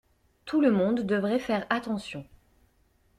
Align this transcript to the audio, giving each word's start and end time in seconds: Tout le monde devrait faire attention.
Tout 0.45 0.61
le 0.61 0.71
monde 0.71 1.01
devrait 1.01 1.37
faire 1.37 1.67
attention. 1.69 2.25